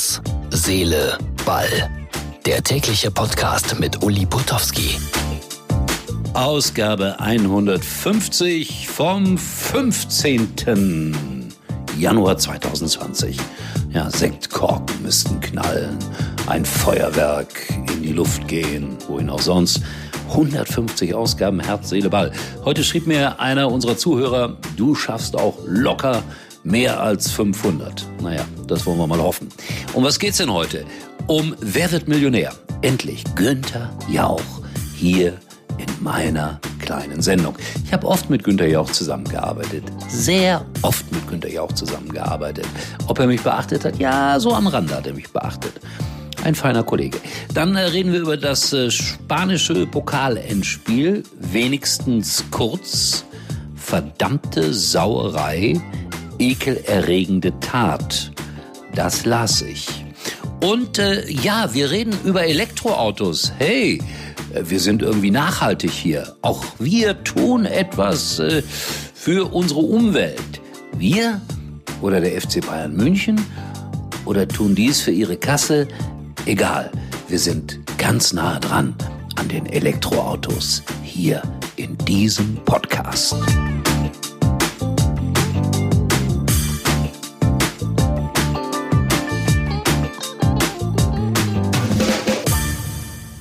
[0.00, 1.68] Herz, Seele, Ball.
[2.46, 4.96] Der tägliche Podcast mit Uli Putowski.
[6.32, 11.52] Ausgabe 150 vom 15.
[11.98, 13.36] Januar 2020.
[13.90, 15.98] Ja, Sektkorken müssten knallen,
[16.46, 19.82] ein Feuerwerk in die Luft gehen, wohin auch sonst.
[20.30, 22.32] 150 Ausgaben Herz, Seele, Ball.
[22.64, 26.22] Heute schrieb mir einer unserer Zuhörer, du schaffst auch locker
[26.62, 28.06] mehr als 500.
[28.22, 29.48] Naja, das wollen wir mal hoffen.
[29.94, 30.84] Um was geht's denn heute?
[31.26, 32.52] Um Wer wird Millionär?
[32.82, 34.42] Endlich Günther Jauch
[34.94, 35.38] hier
[35.78, 37.56] in meiner kleinen Sendung.
[37.84, 39.84] Ich habe oft mit Günther Jauch zusammengearbeitet.
[40.08, 42.66] Sehr oft mit Günther Jauch zusammengearbeitet.
[43.06, 43.98] Ob er mich beachtet hat?
[43.98, 45.80] Ja, so am Rande hat er mich beachtet.
[46.44, 47.18] Ein feiner Kollege.
[47.52, 51.22] Dann äh, reden wir über das äh, spanische Pokalendspiel.
[51.38, 53.24] Wenigstens kurz.
[53.76, 55.80] Verdammte Sauerei
[56.40, 58.32] ekelerregende Tat.
[58.94, 59.86] Das las ich.
[60.62, 63.52] Und äh, ja, wir reden über Elektroautos.
[63.58, 64.02] Hey,
[64.52, 66.36] äh, wir sind irgendwie nachhaltig hier.
[66.42, 68.62] Auch wir tun etwas äh,
[69.14, 70.60] für unsere Umwelt.
[70.96, 71.40] Wir
[72.02, 73.40] oder der FC Bayern München
[74.24, 75.88] oder tun dies für ihre Kasse?
[76.46, 76.90] Egal,
[77.28, 78.94] wir sind ganz nah dran
[79.36, 81.42] an den Elektroautos hier
[81.76, 83.36] in diesem Podcast.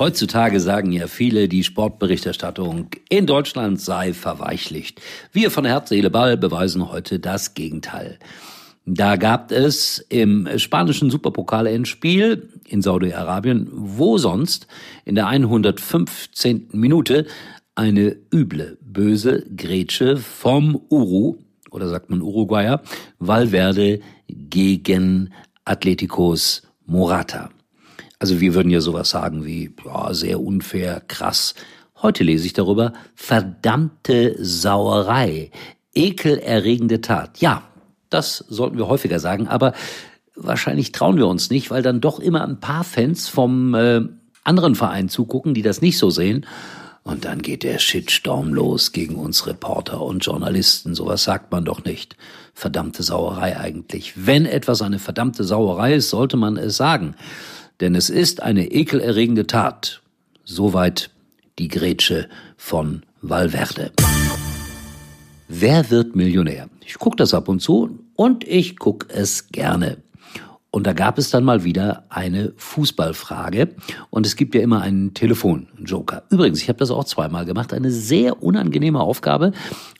[0.00, 4.98] Heutzutage sagen ja viele, die Sportberichterstattung in Deutschland sei verweichlicht.
[5.30, 8.18] Wir von Herz, Seele, Ball beweisen heute das Gegenteil.
[8.86, 14.68] Da gab es im spanischen Superpokal-Endspiel in Saudi-Arabien, wo sonst,
[15.04, 16.68] in der 115.
[16.72, 17.26] Minute
[17.74, 21.36] eine üble, böse Grätsche vom Uru,
[21.70, 22.80] oder sagt man Uruguayer,
[23.18, 25.34] Valverde gegen
[25.66, 27.50] Atleticos Morata.
[28.20, 31.54] Also wir würden ja sowas sagen wie, ja, sehr unfair, krass.
[32.02, 35.50] Heute lese ich darüber, verdammte Sauerei,
[35.94, 37.40] ekelerregende Tat.
[37.40, 37.62] Ja,
[38.10, 39.72] das sollten wir häufiger sagen, aber
[40.36, 44.02] wahrscheinlich trauen wir uns nicht, weil dann doch immer ein paar Fans vom äh,
[44.44, 46.46] anderen Verein zugucken, die das nicht so sehen.
[47.02, 50.94] Und dann geht der Shitstorm los gegen uns Reporter und Journalisten.
[50.94, 52.16] Sowas sagt man doch nicht.
[52.52, 54.26] Verdammte Sauerei eigentlich.
[54.26, 57.14] Wenn etwas eine verdammte Sauerei ist, sollte man es sagen
[57.80, 60.02] denn es ist eine ekelerregende Tat.
[60.44, 61.10] Soweit
[61.58, 63.92] die Grätsche von Valverde.
[65.48, 66.68] Wer wird Millionär?
[66.86, 69.98] Ich gucke das ab und zu und ich gucke es gerne.
[70.72, 73.74] Und da gab es dann mal wieder eine Fußballfrage.
[74.10, 76.22] Und es gibt ja immer einen Telefonjoker.
[76.30, 77.72] Übrigens, ich habe das auch zweimal gemacht.
[77.72, 79.50] Eine sehr unangenehme Aufgabe,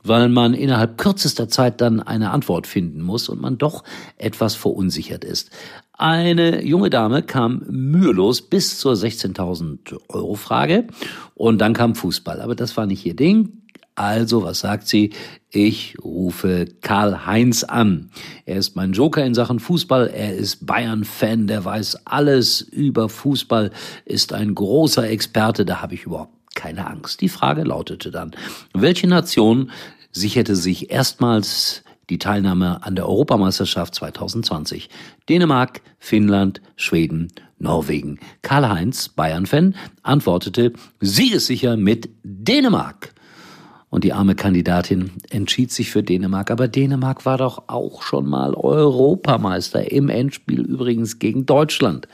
[0.04, 3.82] weil man innerhalb kürzester Zeit dann eine Antwort finden muss und man doch
[4.16, 5.50] etwas verunsichert ist.
[6.00, 10.86] Eine junge Dame kam mühelos bis zur 16.000 Euro Frage
[11.34, 12.40] und dann kam Fußball.
[12.40, 13.60] Aber das war nicht ihr Ding.
[13.96, 15.12] Also, was sagt sie?
[15.50, 18.08] Ich rufe Karl Heinz an.
[18.46, 20.06] Er ist mein Joker in Sachen Fußball.
[20.06, 21.46] Er ist Bayern-Fan.
[21.48, 23.70] Der weiß alles über Fußball,
[24.06, 25.66] ist ein großer Experte.
[25.66, 27.20] Da habe ich überhaupt keine Angst.
[27.20, 28.30] Die Frage lautete dann,
[28.72, 29.70] welche Nation
[30.12, 34.90] sicherte sich erstmals die Teilnahme an der Europameisterschaft 2020.
[35.28, 37.28] Dänemark, Finnland, Schweden,
[37.58, 38.18] Norwegen.
[38.42, 43.14] Karl-Heinz, Bayern-Fan, antwortete, sie ist sicher mit Dänemark.
[43.90, 46.50] Und die arme Kandidatin entschied sich für Dänemark.
[46.50, 52.06] Aber Dänemark war doch auch schon mal Europameister im Endspiel übrigens gegen Deutschland.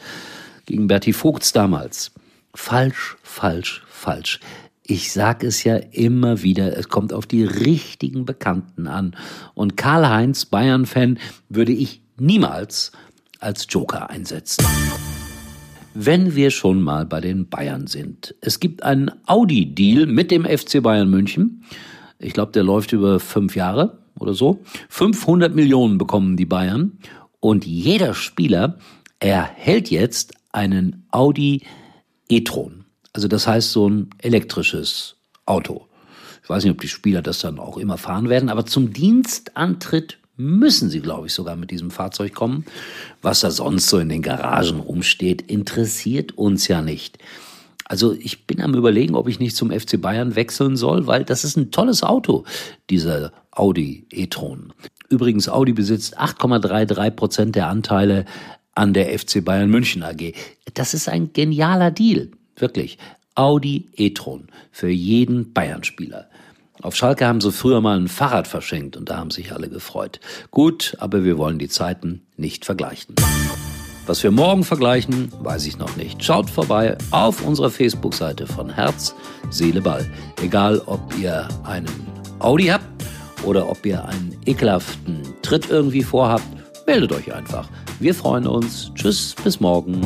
[0.65, 2.13] Gegen Berti Vogts damals.
[2.55, 4.41] Falsch, falsch, falsch.
[4.89, 9.17] Ich sag es ja immer wieder, es kommt auf die richtigen Bekannten an.
[9.55, 12.93] Und Karl-Heinz, Bayern-Fan, würde ich niemals
[13.41, 14.65] als Joker einsetzen.
[15.93, 18.37] Wenn wir schon mal bei den Bayern sind.
[18.41, 21.65] Es gibt einen Audi-Deal mit dem FC Bayern München.
[22.21, 24.63] Ich glaube, der läuft über fünf Jahre oder so.
[24.91, 26.99] 500 Millionen bekommen die Bayern.
[27.41, 28.79] Und jeder Spieler
[29.19, 31.63] erhält jetzt einen Audi
[32.29, 32.86] e-tron.
[33.17, 35.17] Also das heißt so ein elektrisches
[35.47, 35.87] Auto.
[36.43, 40.19] Ich weiß nicht, ob die Spieler das dann auch immer fahren werden, aber zum Dienstantritt
[40.37, 42.67] müssen sie, glaube ich, sogar mit diesem Fahrzeug kommen.
[43.23, 47.17] Was da sonst so in den Garagen rumsteht, interessiert uns ja nicht.
[47.87, 51.43] Also ich bin am überlegen, ob ich nicht zum FC Bayern wechseln soll, weil das
[51.43, 52.45] ist ein tolles Auto,
[52.91, 54.75] dieser Audi e-tron.
[55.09, 58.27] Übrigens, Audi besitzt 8,33 Prozent der Anteile
[58.75, 60.35] an der FC Bayern München AG.
[60.75, 62.99] Das ist ein genialer Deal, wirklich.
[63.35, 66.29] Audi e-tron für jeden Bayern-Spieler.
[66.83, 70.21] Auf Schalke haben sie früher mal ein Fahrrad verschenkt und da haben sich alle gefreut.
[70.51, 73.15] Gut, aber wir wollen die Zeiten nicht vergleichen.
[74.07, 76.23] Was wir morgen vergleichen, weiß ich noch nicht.
[76.23, 79.15] Schaut vorbei auf unserer Facebook-Seite von Herz,
[79.51, 80.09] Seele, Ball.
[80.41, 82.07] Egal, ob ihr einen
[82.39, 82.87] Audi habt
[83.43, 86.47] oder ob ihr einen ekelhaften Tritt irgendwie vorhabt,
[86.87, 87.69] meldet euch einfach.
[87.99, 88.93] Wir freuen uns.
[88.95, 90.01] Tschüss, bis morgen.